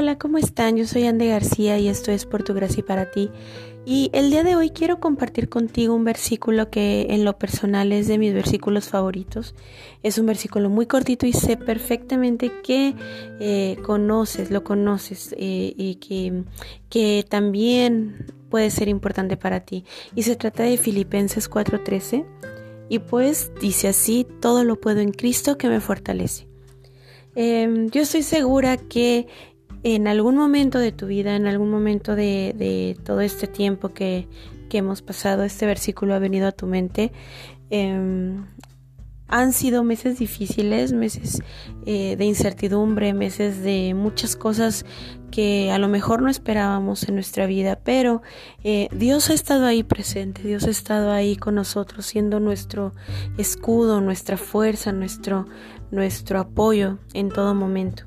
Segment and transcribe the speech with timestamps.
[0.00, 0.76] Hola, ¿cómo están?
[0.76, 3.32] Yo soy Ande García y esto es Por tu gracia y para ti.
[3.84, 8.06] Y el día de hoy quiero compartir contigo un versículo que en lo personal es
[8.06, 9.56] de mis versículos favoritos.
[10.04, 12.94] Es un versículo muy cortito y sé perfectamente que
[13.40, 19.84] eh, conoces, lo conoces eh, y que, también puede ser importante para ti.
[20.14, 22.24] Y se trata de Filipenses 4:13.
[22.88, 26.46] Y pues dice así, todo lo puedo en Cristo que me fortalece.
[27.34, 29.26] Em, yo estoy segura que
[29.82, 34.28] en algún momento de tu vida, en algún momento de, todo este tiempo que,
[34.70, 37.12] hemos pasado, este versículo ha venido a tu mente.
[37.70, 38.44] Em,
[39.28, 41.42] han sido meses difíciles, meses
[41.84, 44.86] eh, de incertidumbre, meses de muchas cosas
[45.30, 48.22] que a lo mejor no esperábamos en nuestra vida, pero
[48.64, 52.94] eh, Dios ha estado ahí presente, Dios ha estado ahí con nosotros, siendo nuestro
[53.36, 55.46] escudo, nuestra fuerza, nuestro,
[55.90, 58.04] nuestro apoyo en todo momento.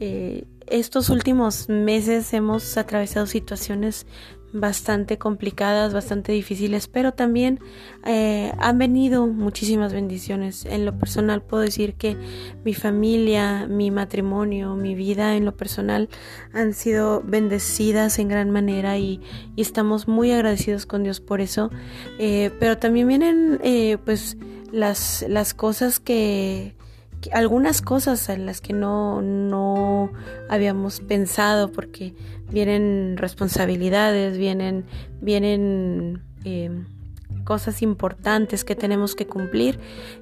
[0.00, 4.06] Eh, estos últimos meses hemos atravesado situaciones
[4.52, 7.60] bastante complicadas, bastante difíciles, pero también
[8.06, 10.64] eh, han venido muchísimas bendiciones.
[10.64, 12.16] En lo personal puedo decir que
[12.64, 16.08] mi familia, mi matrimonio, mi vida en lo personal
[16.54, 19.20] han sido bendecidas en gran manera y,
[19.56, 21.70] estamos muy agradecidos con Dios por eso.
[22.18, 23.60] Eh, pero también vienen
[24.04, 24.38] pues
[24.72, 26.74] las, las cosas que
[27.32, 30.12] algunas cosas en las que no, no
[30.48, 32.14] habíamos pensado porque
[32.50, 34.84] vienen responsabilidades, vienen,
[35.20, 36.86] vienen em,
[37.44, 39.78] cosas importantes que tenemos que cumplir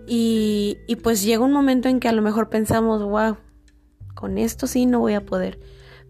[0.07, 3.37] y, y pues llega un momento en que a lo mejor pensamos, wow,
[4.15, 5.61] con esto sí no voy a poder.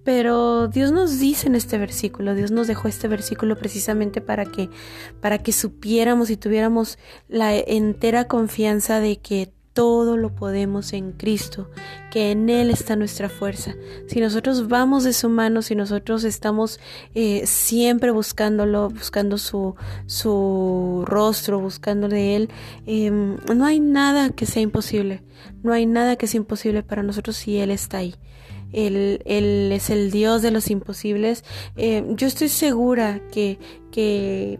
[0.04, 4.70] Pero Dios nos dice en este versículo, Dios nos dejó este versículo precisamente para que
[5.20, 11.70] para que supiéramos y tuviéramos la entera confianza de que todo lo podemos en Cristo,
[12.10, 13.76] que en Él está nuestra fuerza.
[14.08, 16.80] Si nosotros vamos de su mano, si nosotros estamos
[17.14, 22.48] eh, siempre buscándolo, buscando su, su rostro, buscando de Él,
[22.86, 25.22] em, no hay nada que sea imposible.
[25.62, 28.16] No hay nada que sea imposible para nosotros si Él está ahí.
[28.72, 31.44] Él, él es el Dios de los imposibles.
[31.76, 33.60] Em, yo estoy segura que,
[33.92, 34.58] que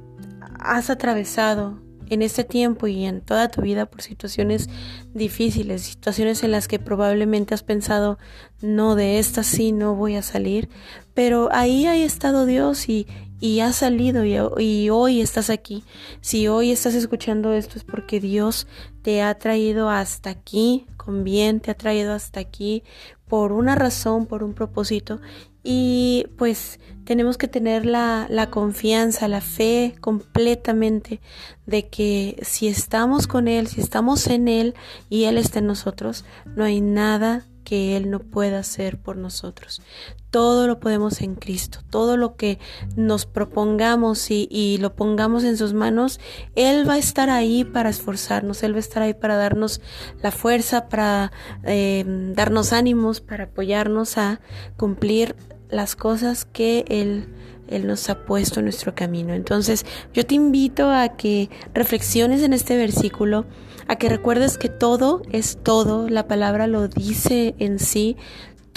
[0.60, 4.68] has atravesado en este tiempo y en toda tu vida por situaciones
[5.14, 8.18] difíciles, situaciones en las que probablemente has pensado,
[8.60, 10.68] no, de esta sí no voy a salir,
[11.14, 13.06] pero ahí ha estado Dios y,
[13.40, 15.84] y has salido y, y, hoy estás aquí.
[16.20, 18.66] Si hoy estás escuchando esto es porque Dios
[19.02, 22.82] te ha traído hasta aquí con bien, te ha traído hasta aquí
[23.28, 25.20] por una razón, por un propósito
[25.62, 31.20] y pues tenemos que tener la, la, confianza, la fe completamente
[31.66, 34.74] de que si estamos con Él, si estamos en Él
[35.08, 36.24] y Él está en nosotros,
[36.54, 39.82] no hay nada que Él no pueda hacer por nosotros.
[40.30, 42.58] Todo lo podemos en Cristo, todo lo que
[42.96, 46.18] nos propongamos y, lo pongamos en sus manos,
[46.54, 49.82] Él va a estar ahí para esforzarnos, Él va a estar ahí para darnos
[50.22, 51.30] la fuerza, para
[51.64, 54.40] eh, darnos ánimos, para apoyarnos a
[54.78, 55.36] cumplir
[55.68, 57.28] las cosas que Él,
[57.68, 59.34] Él nos ha puesto en nuestro camino.
[59.34, 63.46] Entonces yo te invito a que reflexiones en este versículo,
[63.86, 68.16] a que recuerdes que todo es todo, la palabra lo dice en sí,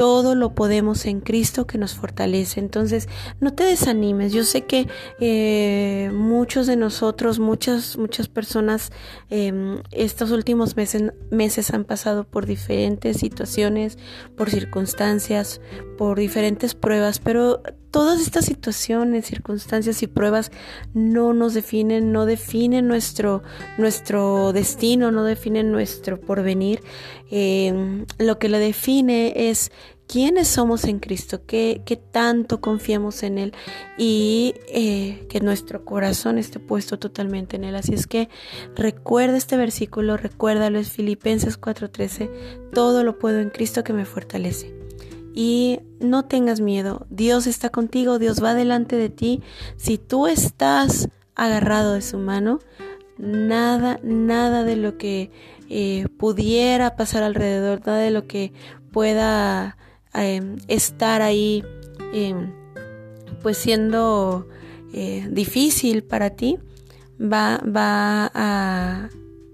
[0.02, 2.60] todo lo podemos en Cristo que nos fortalece.
[2.60, 3.08] Entonces,
[3.40, 4.34] no te desanimes.
[4.34, 4.88] Yo sé que
[5.20, 8.92] eh, muchos de nosotros, muchas, muchas personas,
[9.30, 14.00] em, estos últimos meses, meses han pasado por diferentes situaciones,
[14.36, 15.62] por circunstancias,
[16.00, 20.52] por diferentes pruebas, pero todas estas situaciones, circunstancias y pruebas
[20.94, 23.44] no nos definen, no definen nuestro,
[23.78, 26.82] nuestro destino, no definen nuestro porvenir.
[27.30, 29.72] Em, lo que lo define es
[30.08, 31.82] quiénes somos en Cristo, qué,
[32.12, 33.54] tanto confiamos en Él
[33.98, 37.76] y eh, que nuestro corazón esté puesto totalmente en Él.
[37.76, 38.30] Así es que
[38.76, 42.30] recuerda este versículo, recuérdalo, es Filipenses 4:13,
[42.74, 44.81] todo lo puedo en Cristo que me fortalece.
[45.34, 49.42] Y no tengas miedo, Dios está contigo, Dios va delante de ti.
[49.78, 52.60] Si tú estás agarrado de su mano,
[53.18, 55.32] nada, nada de lo que
[55.70, 58.52] eh, pudiera pasar alrededor, nada de lo que
[58.92, 59.78] pueda
[60.14, 61.64] em, estar ahí,
[62.14, 62.52] em,
[63.42, 64.48] pues siendo
[64.94, 66.58] eh, difícil para ti,
[67.22, 69.10] va, va a,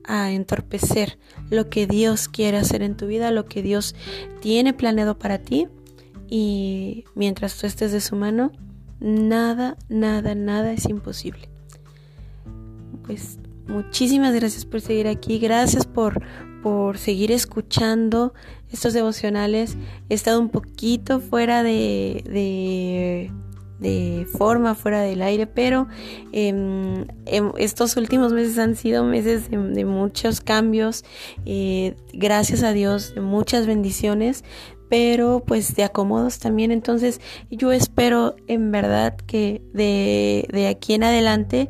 [0.07, 1.19] a entorpecer
[1.49, 3.95] lo que Dios quiere hacer en tu vida, lo que Dios
[4.41, 5.67] tiene planeado para ti.
[6.29, 8.51] Y mientras tú estés de su mano,
[8.99, 11.49] nada, nada, nada es imposible.
[13.05, 13.37] Pues
[13.67, 16.21] muchísimas gracias por seguir aquí, gracias por,
[16.61, 18.33] por seguir escuchando
[18.71, 19.77] estos devocionales.
[20.09, 23.31] He estado un poquito fuera de, de,
[23.79, 25.87] de forma, fuera del aire, pero
[26.31, 27.05] em,
[27.57, 31.05] estos últimos meses han sido meses de, muchos cambios.
[31.45, 34.43] Eh, gracias a Dios, de muchas bendiciones
[34.89, 36.71] pero pues de acomodos también.
[36.71, 41.69] Entonces yo espero en verdad que de, de aquí en adelante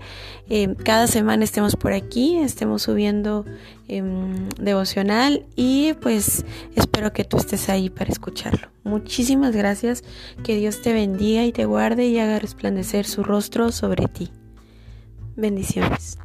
[0.50, 3.46] eh, cada semana estemos por aquí, estemos subiendo
[3.88, 8.70] em, devocional y pues espero que tú estés ahí para escucharlo.
[8.84, 10.04] Muchísimas gracias,
[10.44, 14.32] que Dios te bendiga y te guarde y haga resplandecer su rostro sobre ti.
[15.36, 16.18] Bendiciones.